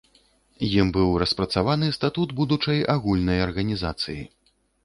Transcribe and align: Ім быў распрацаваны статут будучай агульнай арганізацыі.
Ім 0.79 0.87
быў 0.95 1.09
распрацаваны 1.25 1.91
статут 1.99 2.33
будучай 2.41 2.83
агульнай 2.97 3.39
арганізацыі. 3.49 4.21